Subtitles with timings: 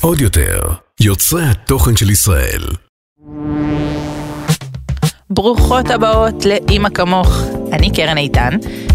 [0.00, 0.60] עוד יותר,
[1.00, 2.62] יוצרי התוכן של ישראל.
[5.30, 7.42] ברוכות הבאות לאימא כמוך.
[7.72, 8.50] אני קרן איתן,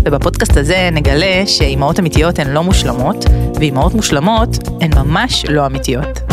[0.06, 4.50] ובפודקאסט הזה נגלה שאימהות אמיתיות הן לא מושלמות, ואימהות מושלמות
[4.82, 6.25] הן ממש לא אמיתיות.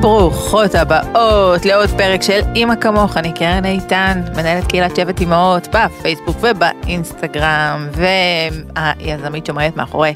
[0.00, 6.36] ברוכות הבאות לעוד פרק של אימא כמוך, אני קרן איתן, מנהלת קהילת שבט אימהות בפייסבוק
[6.40, 10.14] ובאינסטגרם, והיזמית שעומדת מאחורי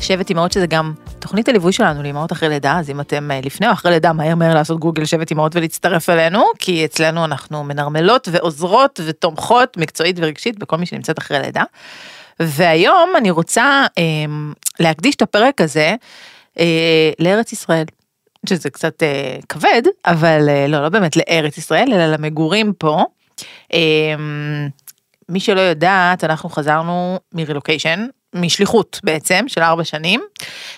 [0.00, 3.66] שבט אימהות שזה גם תוכנית הליווי שלנו לאימהות אחרי לידה, אז אם אתם אה, לפני
[3.66, 8.28] או אחרי לידה, מהר מהר לעשות גוגל שבט אימהות ולהצטרף אלינו, כי אצלנו אנחנו מנרמלות
[8.32, 11.62] ועוזרות ותומכות מקצועית ורגשית בכל מי שנמצאת אחרי לידה.
[12.40, 14.04] והיום אני רוצה אה,
[14.80, 15.94] להקדיש את הפרק הזה
[16.58, 17.84] אה, לארץ ישראל.
[18.48, 23.04] שזה קצת אה, כבד, אבל אה, לא, לא באמת לארץ ישראל, אלא למגורים פה.
[23.72, 24.14] אה,
[25.28, 30.20] מי שלא יודעת, אנחנו חזרנו מרילוקיישן, משליחות בעצם, של ארבע שנים,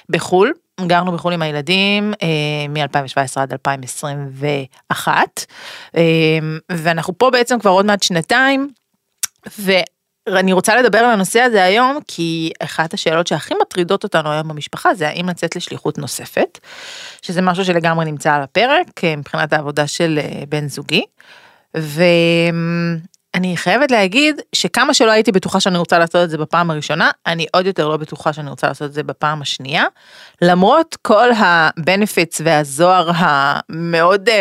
[0.09, 0.53] בחו"ל.
[0.81, 5.47] גרנו בחו"ל עם הילדים אה, מ-2017 עד 2021,
[5.97, 6.03] אה,
[6.73, 8.71] ואנחנו פה בעצם כבר עוד מעט שנתיים,
[10.29, 14.95] ואני רוצה לדבר על הנושא הזה היום, כי אחת השאלות שהכי מטרידות אותנו היום במשפחה
[14.95, 16.59] זה האם לצאת לשליחות נוספת,
[17.23, 21.03] שזה משהו שלגמרי נמצא על הפרק אה, מבחינת העבודה של אה, בן זוגי.
[21.77, 22.03] ו...
[23.35, 27.47] אני חייבת להגיד שכמה שלא הייתי בטוחה שאני רוצה לעשות את זה בפעם הראשונה, אני
[27.53, 29.85] עוד יותר לא בטוחה שאני רוצה לעשות את זה בפעם השנייה.
[30.43, 34.33] למרות כל ה-benefits והזוהר המאוד uh,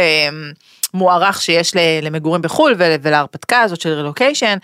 [0.94, 4.58] מוערך שיש למגורים בחו"ל ולהרפתקה הזאת של רילוקיישן,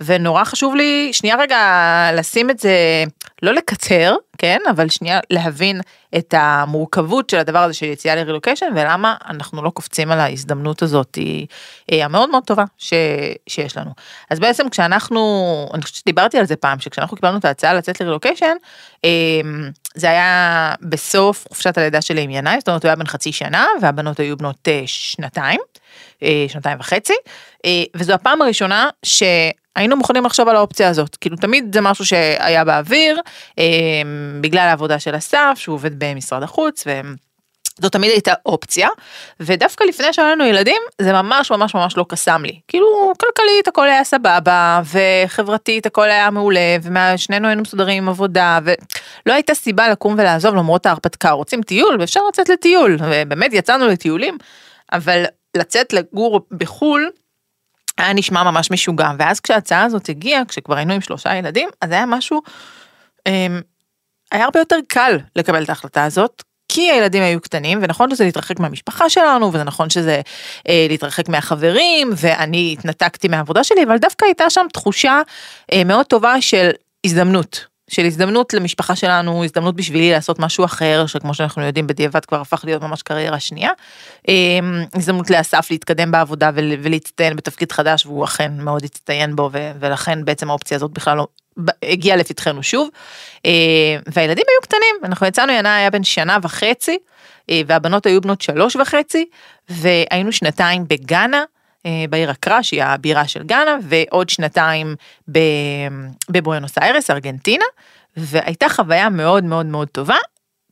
[0.00, 3.04] ונורא חשוב לי שנייה רגע לשים את זה,
[3.42, 5.80] לא לקצר, כן, אבל שנייה להבין
[6.18, 11.14] את המורכבות של הדבר הזה של יציאה לרילוקיישן ולמה אנחנו לא קופצים על ההזדמנות הזאת
[11.14, 11.46] היא,
[11.88, 12.92] היא המאוד מאוד טובה ש,
[13.46, 13.90] שיש לנו.
[14.30, 15.20] אז בעצם כשאנחנו,
[15.74, 18.56] אני חושבת שדיברתי על זה פעם, שכשאנחנו קיבלנו את ההצעה לצאת לרילוקיישן,
[19.04, 23.32] אמ, זה היה בסוף חופשת הלידה שלי עם ינאי, זאת אומרת הוא היה בן חצי
[23.32, 25.81] שנה והבנות היו בנות אה, שנתיים, אה,
[26.48, 27.14] שנתיים וחצי,
[27.64, 29.22] אה, וזו הפעם הראשונה ש...
[29.76, 33.20] היינו מוכנים לחשוב על האופציה הזאת, כאילו תמיד זה משהו שהיה באוויר,
[33.58, 33.64] אה,
[34.40, 38.88] בגלל העבודה של אסף, שהוא עובד במשרד החוץ, וזו תמיד הייתה אופציה,
[39.40, 42.60] ודווקא לפני שהיו לנו ילדים, זה ממש ממש ממש לא קסם לי.
[42.68, 49.34] כאילו, כלכלית הכל היה סבבה, וחברתית הכל היה מעולה, ושנינו היינו מסודרים עם עבודה, ולא
[49.34, 54.38] הייתה סיבה לקום ולעזוב למרות ההרפתקה, רוצים טיול, ואפשר לצאת לטיול, ובאמת יצאנו לטיולים,
[54.92, 55.24] אבל
[55.56, 57.10] לצאת לגור בחו"ל,
[57.98, 62.06] היה נשמע ממש משוגע, ואז כשההצעה הזאת הגיעה, כשכבר היינו עם שלושה ילדים, אז היה
[62.06, 62.42] משהו,
[63.26, 63.46] אה,
[64.32, 68.60] היה הרבה יותר קל לקבל את ההחלטה הזאת, כי הילדים היו קטנים, ונכון שזה להתרחק
[68.60, 70.20] מהמשפחה שלנו, וזה נכון שזה
[70.68, 75.20] אה, להתרחק מהחברים, ואני התנתקתי מהעבודה שלי, אבל דווקא הייתה שם תחושה
[75.72, 76.70] אה, מאוד טובה של
[77.06, 77.71] הזדמנות.
[77.94, 82.64] של הזדמנות למשפחה שלנו, הזדמנות בשבילי לעשות משהו אחר, שכמו שאנחנו יודעים בדיעבד כבר הפך
[82.64, 83.70] להיות ממש קריירה שנייה.
[84.28, 90.50] אמ, הזדמנות לאסף להתקדם בעבודה ולהצטיין בתפקיד חדש, והוא אכן מאוד הצטיין בו, ולכן בעצם
[90.50, 91.26] האופציה הזאת בכלל לא
[91.82, 92.88] הגיעה לפתחנו שוב.
[93.44, 93.50] אמ,
[94.06, 96.98] והילדים היו קטנים, אנחנו יצאנו, ינאי היה בן שנה וחצי,
[97.50, 99.26] אה, והבנות היו בנות שלוש וחצי,
[99.68, 101.44] והיינו שנתיים בגאנה.
[101.86, 104.96] אה, בעיר אקרא, שהיא הבירה של גאנה, ועוד שנתיים
[106.28, 107.64] בבואנוס איירס, ארגנטינה,
[108.16, 110.16] והייתה חוויה מאוד מאוד מאוד טובה.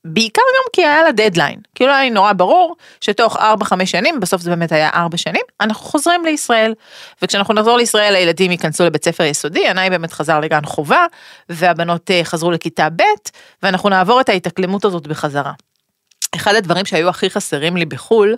[0.04, 3.41] בעיקר גם כי היה לה דדליין, כאילו היה לי נורא ברור שתוך 4-5
[3.84, 6.75] שנים, בסוף זה באמת היה 4 שנים, אנחנו חוזרים לישראל.
[7.22, 11.06] וכשאנחנו נחזור לישראל הילדים ייכנסו לבית ספר יסודי, ינאי באמת חזר לגן חובה,
[11.49, 13.03] והבנות אה, חזרו לכיתה ב',
[13.62, 15.53] ואנחנו נעבור את ההתאקלמות הזאת בחזרה.
[16.37, 18.37] אחד הדברים שהיו הכי חסרים לי בחו"ל,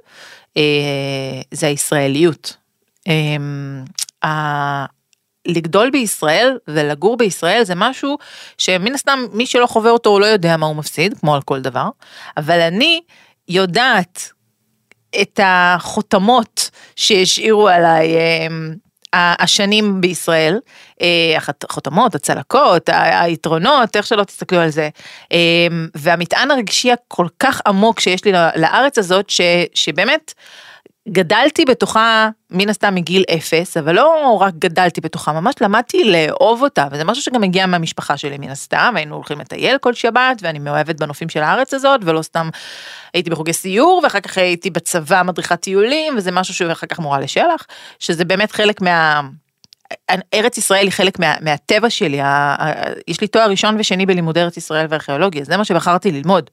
[0.56, 0.62] אה,
[1.50, 2.61] זה הישראליות.
[3.06, 3.84] אמ,
[5.46, 8.18] לגדול בישראל ולגור בישראל זה משהו
[8.58, 11.60] שמן הסתם מי שלא חווה אותו הוא לא יודע מה הוא מפסיד כמו על כל
[11.60, 11.88] דבר
[12.36, 13.00] אבל אני
[13.48, 14.32] יודעת
[15.22, 18.74] את החותמות שהשאירו עליי אמ,
[19.14, 20.58] השנים בישראל,
[21.02, 24.88] אה, החותמות, הצלקות, היתרונות, איך שלא תסתכלו על זה.
[25.32, 29.40] אמ, והמטען הרגשי הכל כך עמוק שיש לי לארץ הזאת, ש,
[29.74, 30.34] שבאמת
[31.08, 36.86] גדלתי בתוכה מן הסתם מגיל אפס, אבל לא רק גדלתי בתוכה, ממש למדתי לאהוב אותה,
[36.92, 41.00] וזה משהו שגם הגיע מהמשפחה שלי מן הסתם, היינו הולכים לטייל כל שבת, ואני מאוהבת
[41.00, 42.48] בנופים של הארץ הזאת, ולא סתם
[43.14, 47.66] הייתי בחוגי סיור, ואחר כך הייתי בצבא מדריכת טיולים, וזה משהו שאחר כך מורה לשלח,
[47.98, 49.20] שזה באמת חלק מה...
[50.34, 52.72] ארץ ישראל היא חלק מה, מהטבע שלי, ה, ה,
[53.08, 56.50] יש לי תואר ראשון ושני בלימודי ארץ ישראל וארכיאולוגיה, זה מה שבחרתי ללמוד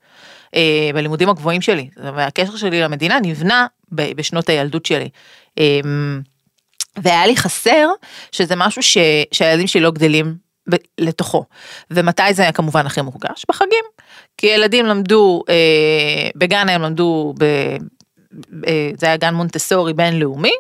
[0.56, 5.10] אה, בלימודים הגבוהים שלי, והקשר שלי למדינה נבנה בשנות הילדות שלי.
[5.58, 6.22] אמ,
[6.98, 7.88] והיה לי חסר
[8.32, 8.98] שזה משהו ש,
[9.32, 10.36] שהילדים שלי לא גדלים
[10.70, 11.46] ב- לתוכו.
[11.92, 13.46] ומתי זה היה כמובן הכי מורגש?
[13.50, 13.86] בחגים.
[14.38, 17.44] כי ילדים למדו, אה, בגן הם למדו, ב,
[18.68, 20.54] אה, זה היה גן מונטסורי בינלאומי,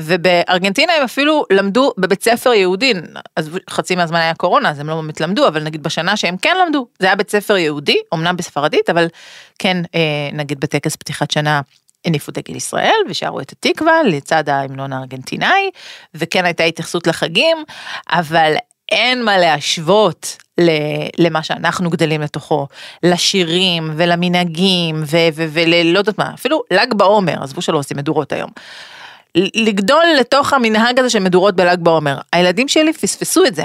[0.00, 2.92] ובארגנטינה הם אפילו למדו בבית ספר יהודי,
[3.36, 6.56] אז חצי מהזמן היה קורונה אז הם לא באמת למדו, אבל נגיד בשנה שהם כן
[6.66, 9.06] למדו, זה היה בית ספר יהודי, אמנם בספרדית, אבל
[9.58, 10.00] כן אה,
[10.32, 11.60] נגיד בטקס פתיחת שנה
[12.06, 15.70] הניפו דגל ישראל ושרו את התקווה לצד ההמנון הארגנטינאי,
[16.14, 17.56] וכן הייתה התייחסות לחגים,
[18.10, 18.54] אבל
[18.92, 20.36] אין מה להשוות
[21.18, 22.66] למה שאנחנו גדלים לתוכו,
[23.02, 25.02] לשירים ולמנהגים
[25.36, 28.50] וללא יודעת מה, אפילו ל"ג בעומר, עזבו שלא עושים מדורות היום.
[29.36, 32.18] לגדול לתוך המנהג הזה של מדורות בל"ג בעומר.
[32.32, 33.64] הילדים שלי פספסו את זה.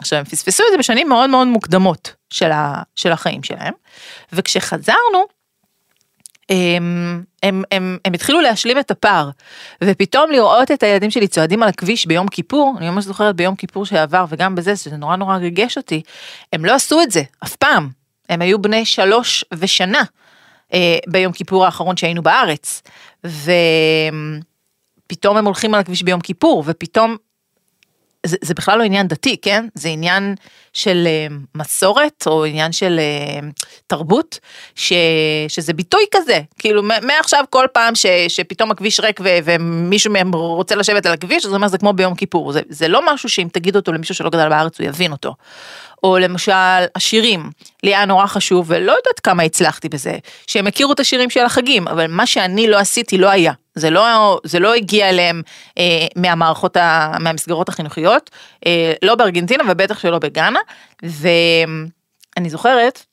[0.00, 3.72] עכשיו הם פספסו את זה בשנים מאוד מאוד מוקדמות של, ה, של החיים שלהם,
[4.32, 5.37] וכשחזרנו,
[6.48, 9.30] הם, הם, הם, הם התחילו להשלים את הפער,
[9.84, 13.86] ופתאום לראות את הילדים שלי צועדים על הכביש ביום כיפור, אני ממש זוכרת ביום כיפור
[13.86, 16.02] שעבר וגם בזה, שזה נורא נורא ריגש אותי,
[16.52, 17.88] הם לא עשו את זה, אף פעם,
[18.28, 20.02] הם היו בני שלוש ושנה
[20.74, 22.82] אה, ביום כיפור האחרון שהיינו בארץ,
[23.26, 23.52] ו...
[25.08, 27.16] פתאום הם הולכים על הכביש ביום כיפור, ופתאום,
[28.26, 29.66] זה, זה בכלל לא עניין דתי, כן?
[29.74, 30.34] זה עניין
[30.72, 34.38] של uh, מסורת, או עניין של uh, תרבות,
[34.74, 34.92] ש,
[35.48, 40.74] שזה ביטוי כזה, כאילו מעכשיו כל פעם ש, שפתאום הכביש ריק ו, ומישהו מהם רוצה
[40.74, 43.48] לשבת על הכביש, אז הוא אומר זה כמו ביום כיפור, זה, זה לא משהו שאם
[43.52, 45.34] תגיד אותו למישהו שלא גדל בארץ הוא יבין אותו.
[46.02, 46.52] או למשל
[46.96, 47.50] השירים,
[47.82, 51.88] לי היה נורא חשוב ולא יודעת כמה הצלחתי בזה, שהם הכירו את השירים של החגים,
[51.88, 53.52] אבל מה שאני לא עשיתי לא היה.
[53.78, 55.42] זה לא, זה לא הגיע אליהם
[55.78, 58.30] אה, מהמערכות, ה, מהמסגרות החינוכיות,
[58.66, 60.60] אה, לא בארגנטינה ובטח שלא בגאנה,
[61.02, 63.04] ואני זוכרת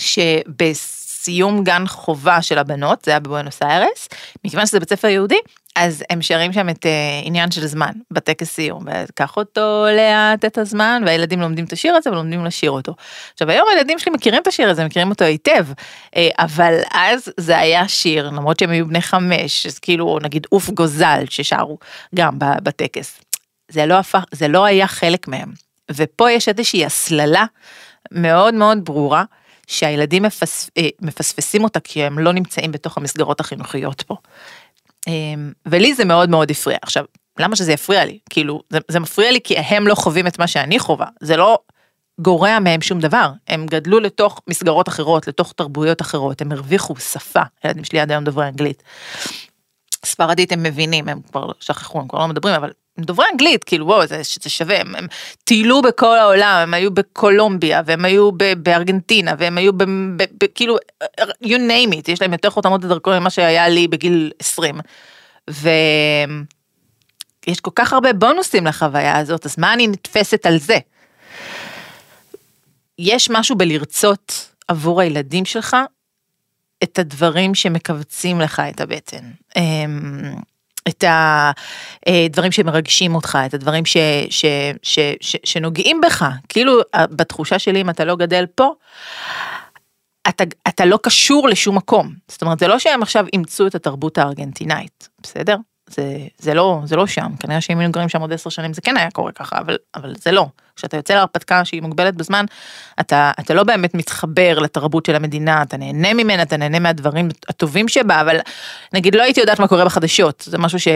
[0.00, 4.08] שבסיום גן חובה של הבנות, זה היה בבואנוס איירס,
[4.44, 5.38] מכיוון שזה בית ספר יהודי,
[5.76, 6.88] אז הם שרים שם את uh,
[7.24, 12.10] עניין של זמן בטקס סיום, וקח אותו לאט את הזמן, והילדים לומדים את השיר הזה
[12.10, 12.94] ולומדים לשיר אותו.
[13.32, 17.58] עכשיו היום הילדים שלי מכירים את השיר הזה, מכירים אותו היטב, uh, אבל אז זה
[17.58, 21.78] היה שיר, למרות שהם היו בני חמש, אז כאילו נגיד עוף גוזל ששרו
[22.14, 23.20] גם בטקס.
[23.70, 25.52] זה לא הפך, זה לא היה חלק מהם.
[25.90, 27.44] ופה יש איזושהי הסללה
[28.12, 29.24] מאוד מאוד ברורה,
[29.66, 34.16] שהילדים מפס, אה, מפספסים אותה כי הם לא נמצאים בתוך המסגרות החינוכיות פה.
[35.06, 36.78] אמ, ולי זה מאוד מאוד הפריע.
[36.82, 37.04] עכשיו,
[37.38, 38.18] למה שזה יפריע לי?
[38.30, 41.06] כאילו, זה, זה מפריע לי כי הם לא חווים את מה שאני חווה.
[41.20, 41.58] זה לא
[42.20, 43.30] גורע מהם שום דבר.
[43.48, 47.42] הם גדלו לתוך מסגרות אחרות, לתוך תרבויות אחרות, הם הרוויחו שפה.
[47.62, 48.82] הילדים שלי עד היום דוברי אנגלית.
[50.04, 53.86] ספרדית הם מבינים, הם כבר שכחו, הם כבר לא מדברים, אבל הם דוברי אנגלית, כאילו
[53.86, 55.06] וואו, זה, זה שווה, הם, הם
[55.44, 59.82] טיילו בכל העולם, הם היו בקולומביה, והם היו ב, בארגנטינה, והם היו ב,
[60.16, 60.76] ב, ב, כאילו,
[61.44, 64.80] you name it, יש להם יותר חותמות לדרכון ממה שהיה לי בגיל 20.
[65.50, 65.70] ויש
[67.62, 70.78] כל כך הרבה בונוסים לחוויה הזאת, אז מה אני נתפסת על זה?
[72.98, 75.76] יש משהו בלרצות עבור הילדים שלך
[76.82, 79.30] את הדברים שמכווצים לך את הבטן.
[80.88, 81.04] את
[82.06, 83.96] הדברים שמרגשים אותך, את הדברים ש,
[84.30, 84.44] ש,
[84.82, 88.72] ש, ש, שנוגעים בך, כאילו בתחושה שלי אם אתה לא גדל פה,
[90.28, 94.18] אתה, אתה לא קשור לשום מקום, זאת אומרת זה לא שהם עכשיו אימצו את התרבות
[94.18, 95.56] הארגנטינאית, בסדר?
[95.90, 98.80] זה, זה, לא, זה לא שם, כנראה שאם היינו גרים שם עוד עשר שנים זה
[98.80, 100.46] כן היה קורה ככה, אבל, אבל זה לא.
[100.76, 102.44] כשאתה יוצא להרפתקה שהיא מוגבלת בזמן,
[103.00, 107.88] אתה, אתה לא באמת מתחבר לתרבות של המדינה, אתה נהנה ממנה, אתה נהנה מהדברים הטובים
[107.88, 108.36] שבה, אבל
[108.92, 110.88] נגיד לא הייתי יודעת מה קורה בחדשות, זה משהו ש...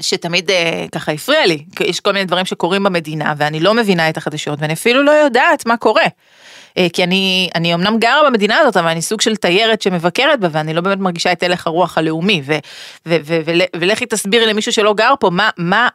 [0.00, 4.16] שתמיד אה, ככה הפריע לי, יש כל מיני דברים שקורים במדינה ואני לא מבינה את
[4.16, 6.06] החדשות ואני אפילו לא יודעת מה קורה.
[6.78, 10.48] אה, כי אני, אני אמנם גרה במדינה הזאת, אבל אני סוג של תיירת שמבקרת בה,
[10.52, 12.52] ואני לא באמת מרגישה את הלך הרוח הלאומי, ו,
[13.06, 15.88] ו, ו, ו, ולכי תסבירי למישהו שלא גר פה, מה, מה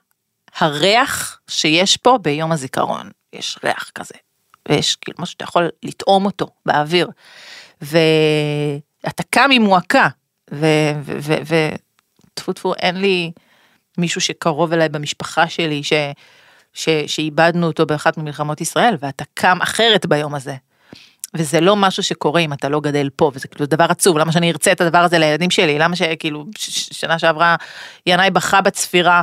[0.58, 3.10] הריח שיש פה ביום הזיכרון.
[3.34, 4.16] יש ריח כזה,
[4.70, 7.08] ויש כאילו משהו שאתה יכול לטעום אותו באוויר,
[7.82, 10.08] ואתה קם עם מועקה,
[10.52, 13.32] וטפו טפו, אין לי
[13.98, 15.94] מישהו שקרוב אליי במשפחה שלי, ש...
[16.74, 20.56] ש, שאיבדנו אותו באחת ממלחמות ישראל, ואתה קם אחרת ביום הזה.
[21.34, 24.52] וזה לא משהו שקורה אם אתה לא גדל פה, וזה כאילו דבר עצוב, למה שאני
[24.52, 26.46] ארצה את הדבר הזה לילדים שלי, למה שכאילו,
[26.92, 27.56] שנה שעברה
[28.06, 29.22] ינאי בכה בצפירה,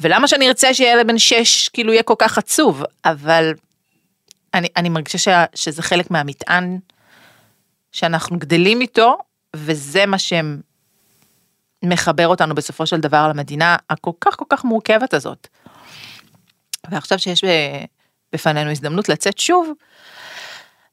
[0.00, 3.52] ולמה שאני ארצה שילד בן שש כאילו יהיה כל כך עצוב, אבל
[4.54, 6.78] אני, אני מרגישה ש, שזה חלק מהמטען
[7.92, 9.16] שאנחנו גדלים איתו,
[9.56, 10.18] וזה מה
[11.84, 15.48] שמחבר אותנו בסופו של דבר למדינה הכל כך כל כך מורכבת הזאת.
[16.90, 17.44] ועכשיו שיש
[18.32, 19.72] בפנינו הזדמנות לצאת שוב,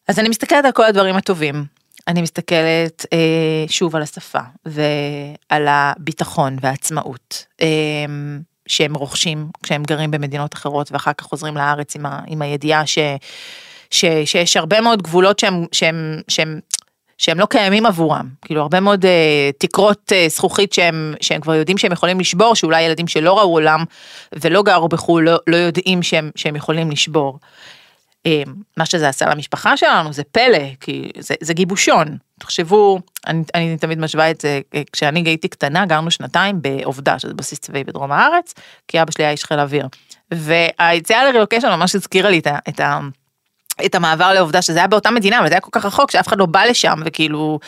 [0.07, 1.65] אז אני מסתכלת על כל הדברים הטובים.
[2.07, 7.67] אני מסתכלת אה, שוב על השפה ועל הביטחון והעצמאות אה,
[8.67, 12.97] שהם רוכשים כשהם גרים במדינות אחרות ואחר כך חוזרים לארץ עם, ה, עם הידיעה ש,
[13.91, 16.59] ש, שיש הרבה מאוד גבולות שהם, שהם, שהם,
[17.19, 19.07] שהם לא קיימים עבורם, כאילו הרבה מאוד uh,
[19.57, 23.83] תקרות uh, זכוכית שהם, שהם כבר יודעים שהם יכולים לשבור, שאולי ילדים שלא ראו עולם
[24.35, 27.39] ולא גרו בחו"ל לא, לא יודעים שהם, שהם יכולים לשבור.
[28.25, 28.43] אה,
[28.77, 32.17] מה שזה עשה למשפחה שלנו זה פלא, כי זה, זה גיבושון.
[32.39, 37.33] תחשבו, אני, אני תמיד משווה את זה, אה, כשאני הייתי קטנה גרנו שנתיים בעובדה, שזה
[37.33, 38.53] בסיס צבאי בדרום הארץ,
[38.87, 39.87] כי אבא שלי היה איש חיל אוויר.
[40.31, 42.99] והיציאה לרילוקיישן ממש הזכירה לי את, ה, את, ה,
[43.85, 46.37] את המעבר לעובדה שזה היה באותה מדינה, אבל זה היה כל כך רחוק שאף אחד
[46.37, 47.59] לא בא לשם, וכאילו,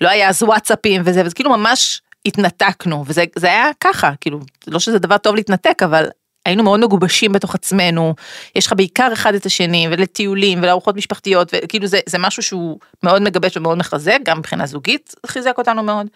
[0.00, 4.98] לא היה אז וואטסאפים וזה, וזה כאילו ממש התנתקנו, וזה היה ככה, כאילו, לא שזה
[4.98, 6.08] דבר טוב להתנתק, אבל
[6.46, 8.14] היינו מאוד מגובשים בתוך עצמנו,
[8.54, 13.22] יש לך בעיקר אחד את השני, ולטיולים ולארוחות משפחתיות, וכאילו זה, זה משהו שהוא מאוד
[13.22, 16.06] מגבש ומאוד מחזק, גם מבחינה זוגית חיזק אותנו מאוד.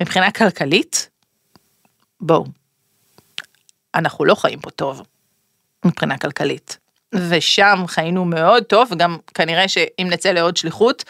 [0.00, 1.08] מבחינה כלכלית,
[2.20, 2.44] בואו,
[3.94, 5.02] אנחנו לא חיים פה טוב,
[5.84, 6.78] מבחינה כלכלית.
[7.14, 11.04] ושם חיינו מאוד טוב, וגם כנראה שאם נצא לעוד שליחות,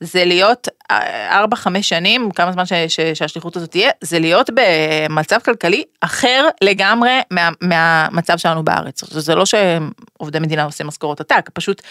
[0.00, 0.92] זה להיות 4-5
[1.82, 7.48] שנים, כמה זמן ש, ש, שהשליחות הזאת תהיה, זה להיות במצב כלכלי אחר לגמרי מה,
[7.60, 9.04] מהמצב שלנו בארץ.
[9.10, 11.82] זה לא שעובדי מדינה עושים משכורות עתק, פשוט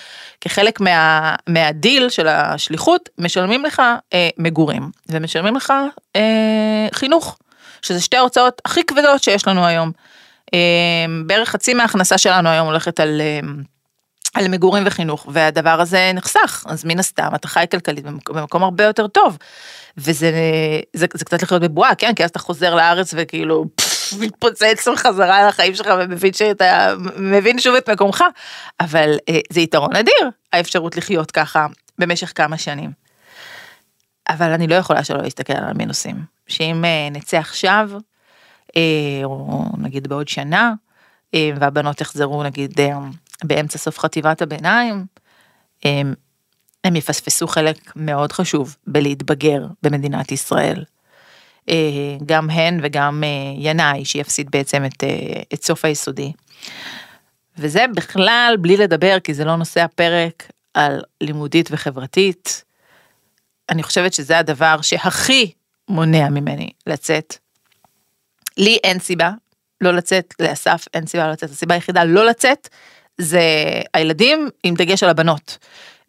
[0.41, 3.81] כחלק מה, מהדיל של השליחות, משלמים לך
[4.13, 5.74] אה, מגורים ומשלמים לך
[6.15, 7.38] אה, חינוך,
[7.81, 9.91] שזה שתי ההוצאות הכי כבדות שיש לנו היום.
[10.55, 13.21] אה, בערך חצי מההכנסה שלנו היום הולכת על...
[13.21, 13.39] אה,
[14.33, 18.83] על מגורים וחינוך, והדבר הזה נחסך, אז מן הסתם אתה חי כלכלית במקום, במקום הרבה
[18.83, 19.38] יותר טוב.
[19.97, 20.31] וזה
[20.93, 22.13] זה, זה קצת לחיות בבועה, כן?
[22.15, 23.65] כי אז אתה חוזר לארץ וכאילו
[24.19, 28.24] מתפוצץ בחזרה על החיים שלך ומבין שאתה מבין שוב את מקומך,
[28.79, 31.67] אבל אה, זה יתרון אדיר, האפשרות לחיות ככה
[32.00, 32.91] במשך כמה שנים.
[34.29, 36.15] אבל אני לא יכולה שלא להסתכל על המינוסים,
[36.47, 37.89] שאם אה, נצא עכשיו,
[39.24, 40.74] או נגיד בעוד שנה,
[41.34, 42.98] אה, והבנות יחזרו נגיד אה,
[43.44, 45.05] באמצע סוף חטיבת הביניים,
[45.84, 46.13] הם,
[46.96, 50.84] יפספסו חלק מאוד חשוב בלהתבגר במדינת ישראל.
[51.70, 56.32] אה, גם הן וגם אה, ינאי שיפסיד בעצם את, אה, את סוף היסודי.
[57.58, 62.63] וזה בכלל בלי לדבר כי זה לא נושא הפרק על לימודית וחברתית.
[63.70, 65.51] אני חושבת שזה הדבר שהכי
[65.89, 67.38] מונע ממני לצאת.
[68.57, 69.31] לי אין סיבה
[69.81, 72.69] לא לצאת, לאסף אין סיבה לא לצאת, הסיבה היחידה לא לצאת
[73.17, 73.41] זה
[73.93, 75.57] הילדים עם דגש על הבנות.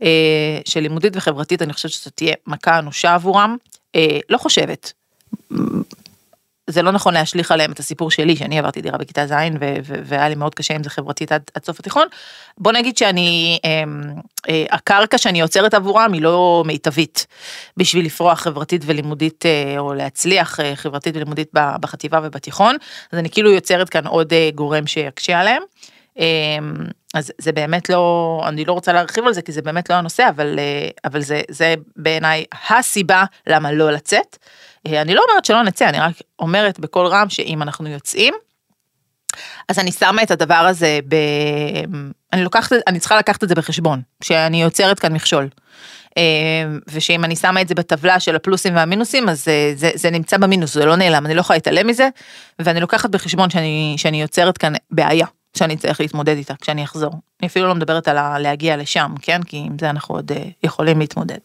[0.02, 3.56] אה, של לימודית וחברתית אני חושבת שזו תהיה מכה אנושה עבורם.
[3.96, 4.92] אה, לא חושבת.
[6.66, 9.32] זה לא נכון להשליך עליהם את הסיפור שלי שאני עברתי דירה בכיתה ז'
[9.82, 12.06] והיה לי מאוד קשה עם זה חברתית עד, עד סוף התיכון.
[12.58, 13.82] בוא נגיד שאני אה,
[14.48, 17.26] אה, הקרקע שאני יוצרת עבורם היא לא מיטבית
[17.76, 21.48] בשביל לפרוח חברתית ולימודית אה, או להצליח אה, חברתית ולימודית
[21.80, 22.76] בחטיבה ובתיכון
[23.12, 25.62] אז אני כאילו יוצרת כאן עוד אה, גורם שיקשה עליהם.
[26.18, 26.74] אמ,
[27.16, 30.28] אז זה באמת לא, אני לא רוצה להרחיב על זה כי זה באמת לא הנושא,
[30.28, 34.38] אבל, אה, אבל זה, זה בעיניי הסיבה למה לא לצאת.
[34.86, 38.34] אה, אני לא אומרת שלא נצא, אני רק אומרת בקול רם שאם אנחנו יוצאים,
[39.68, 41.16] אז אני שמה את הדבר הזה ב...
[42.32, 45.48] אני לוקחת, אני צריכה לקחת את זה בחשבון, שאני יוצרת כאן מכשול.
[46.16, 50.36] אמ, ושאם אני שמה את זה בטבלה של הפלוסים והמינוסים, אז זה, זה, זה נמצא
[50.36, 52.08] במינוס, זה לא נעלם, אני לא יכולה להתעלם מזה,
[52.58, 55.26] ואני לוקחת בחשבון שאני, שאני יוצרת כאן בעיה.
[55.56, 57.12] שאני צריך להתמודד איתה כשאני אחזור.
[57.40, 59.42] אני אפילו לא מדברת על להגיע לשם, כן?
[59.42, 61.38] כי עם זה אנחנו עוד uh, יכולים להתמודד.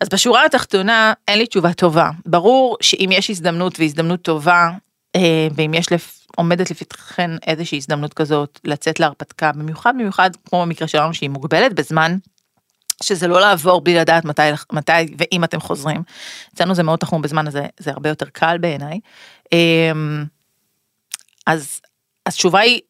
[0.00, 2.10] אז בשורה התחתונה אין לי תשובה טובה.
[2.26, 4.70] ברור שאם יש הזדמנות והזדמנות טובה,
[5.16, 6.26] אה, ואם יש לפ...
[6.36, 12.16] עומדת לפתחכן איזושהי הזדמנות כזאת לצאת להרפתקה, במיוחד במיוחד כמו במקרה שלנו שהיא מוגבלת בזמן,
[13.02, 16.02] שזה לא לעבור בלי לדעת מתי, מתי ואם אתם חוזרים.
[16.54, 19.00] אצלנו זה מאוד תחום בזמן הזה, זה הרבה יותר קל בעיניי.
[19.52, 19.92] אה,
[21.46, 21.80] אז
[22.30, 22.80] אז תשובה היא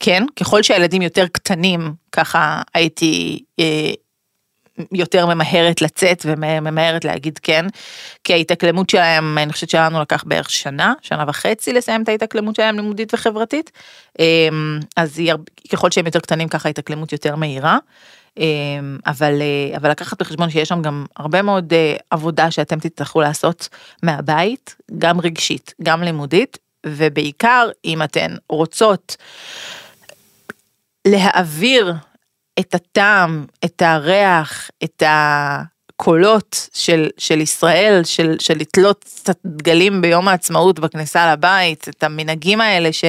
[0.00, 3.92] כן, ככל שהילדים יותר קטנים, ככה הייתי אה,
[4.92, 7.66] יותר ממהרת לצאת וממהרת להגיד כן,
[8.24, 12.76] כי ההתאקלמות שלהם, אני חושבת שלנו לקח בערך שנה, שנה וחצי לסיים את ההתאקלמות שלהם
[12.76, 13.70] לימודית וחברתית,
[14.20, 14.48] אה,
[14.96, 15.32] אז היא,
[15.72, 17.78] ככל שהם יותר קטנים ככה ההתאקלמות יותר מהירה.
[18.38, 18.44] אה,
[19.06, 23.68] אבל, אה, אבל לקחת בחשבון שיש שם גם הרבה מאוד אה, עבודה שאתם תצטרכו לעשות
[24.02, 29.16] מהבית, גם רגשית, גם לימודית, ובעיקר אם אתן רוצות
[31.06, 31.94] להעביר
[32.60, 40.28] את הטעם, את הריח, את הקולות של, של ישראל, של, של לתלות קצת דגלים ביום
[40.28, 43.04] העצמאות בכניסה לבית, את המנהגים האלה ש,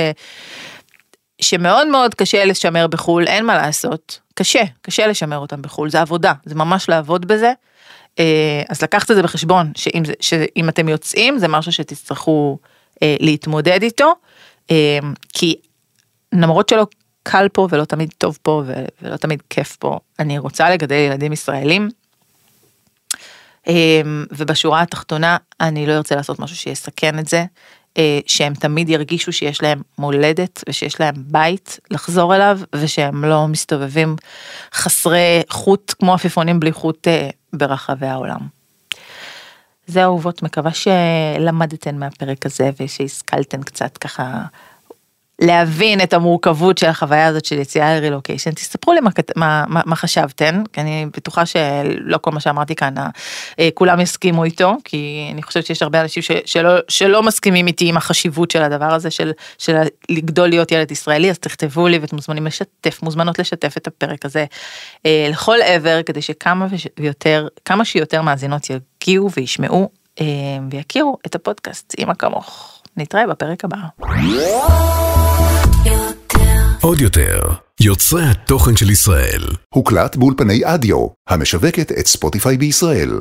[1.41, 6.33] שמאוד מאוד קשה לשמר בחו"ל, אין מה לעשות, קשה, קשה לשמר אותם בחו"ל, זה עבודה,
[6.45, 7.53] זה ממש לעבוד בזה.
[8.19, 12.57] אה, אז לקחת את זה בחשבון, שאם, שאם אתם יוצאים זה משהו שתצטרכו
[13.01, 14.13] להתמודד איתו,
[14.71, 14.99] אה,
[15.33, 15.55] כי
[16.33, 16.87] למרות שלא
[17.23, 18.63] קל פה ולא תמיד טוב פה
[19.01, 21.89] ולא תמיד כיף פה, אני רוצה לגדל ילדים ישראלים.
[24.31, 27.45] ובשורה התחתונה אני לא ארצה לעשות משהו שיסכן את זה,
[28.25, 34.15] שהם תמיד ירגישו שיש להם מולדת ושיש להם בית לחזור אליו ושהם לא מסתובבים
[34.73, 37.07] חסרי חוט כמו עפיפונים בלי חוט
[37.53, 38.54] ברחבי העולם.
[39.87, 44.43] זה אהובות, מקווה שלמדתן מהפרק הזה ושהשכלתן קצת ככה
[45.39, 48.51] להבין את המורכבות של החוויה הזאת של יציאה לרילוקיישן.
[48.51, 52.93] תספרו לי מה, מה, מה, מה חשבתן, כי אני בטוחה שלא כל מה שאמרתי כאן
[53.59, 57.89] אה, כולם יסכימו איתו, כי אני חושבת שיש הרבה אנשים ש, שלא, שלא מסכימים איתי
[57.89, 59.75] עם החשיבות של הדבר הזה של, של
[60.09, 64.45] לגדול להיות ילד ישראלי, אז תכתבו לי ואתם מוזמנים לשתף, מוזמנות לשתף את הפרק הזה
[65.05, 66.67] אה, לכל עבר, כדי שכמה
[66.99, 69.89] ויותר, כמה שיותר מאזינות יגיעו וישמעו
[70.21, 70.25] אה,
[70.71, 72.74] ויכירו את הפודקאסט, אמא כמוך.
[72.97, 73.77] נתראה בפרק הבא.
[76.81, 77.39] עוד יותר,
[77.81, 79.41] יוצרי התוכן של ישראל.
[79.73, 83.19] הוקלט באולפני אדיו, המשווקת את ספוטיפיי בישראל.